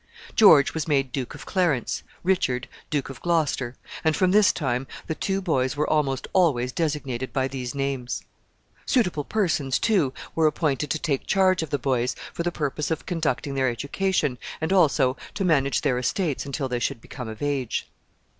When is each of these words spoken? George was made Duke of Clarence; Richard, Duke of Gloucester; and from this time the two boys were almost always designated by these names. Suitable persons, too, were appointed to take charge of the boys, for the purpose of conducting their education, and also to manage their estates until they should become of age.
George 0.35 0.73
was 0.73 0.87
made 0.87 1.11
Duke 1.11 1.35
of 1.35 1.45
Clarence; 1.45 2.01
Richard, 2.23 2.67
Duke 2.89 3.11
of 3.11 3.21
Gloucester; 3.21 3.75
and 4.03 4.15
from 4.15 4.31
this 4.31 4.51
time 4.51 4.87
the 5.05 5.13
two 5.13 5.43
boys 5.43 5.77
were 5.77 5.87
almost 5.87 6.27
always 6.33 6.71
designated 6.71 7.31
by 7.31 7.47
these 7.47 7.75
names. 7.75 8.23
Suitable 8.87 9.23
persons, 9.23 9.77
too, 9.77 10.11
were 10.33 10.47
appointed 10.47 10.89
to 10.89 10.97
take 10.97 11.27
charge 11.27 11.61
of 11.61 11.69
the 11.69 11.77
boys, 11.77 12.15
for 12.33 12.41
the 12.41 12.51
purpose 12.51 12.89
of 12.89 13.05
conducting 13.05 13.53
their 13.53 13.69
education, 13.69 14.39
and 14.59 14.73
also 14.73 15.17
to 15.35 15.45
manage 15.45 15.81
their 15.81 15.99
estates 15.99 16.47
until 16.47 16.67
they 16.67 16.79
should 16.79 16.99
become 16.99 17.27
of 17.27 17.43
age. 17.43 17.87